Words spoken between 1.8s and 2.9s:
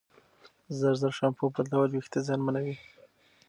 وېښتې زیانمنوي.